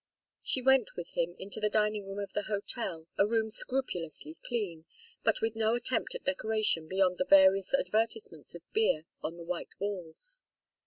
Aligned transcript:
She 0.41 0.63
went 0.63 0.95
with 0.95 1.11
him 1.11 1.35
into 1.37 1.59
the 1.59 1.69
dining 1.69 2.07
room 2.07 2.17
of 2.17 2.33
the 2.33 2.41
hotel, 2.49 3.05
a 3.19 3.27
room 3.27 3.51
scrupulously 3.51 4.35
clean, 4.43 4.85
but 5.23 5.41
with 5.41 5.55
no 5.55 5.75
attempt 5.75 6.15
at 6.15 6.23
decoration 6.23 6.87
beyond 6.87 7.19
the 7.19 7.25
various 7.25 7.71
advertisements 7.75 8.55
of 8.55 8.63
beer 8.73 9.03
on 9.21 9.37
the 9.37 9.43
white 9.45 9.75
walls. 9.79 10.41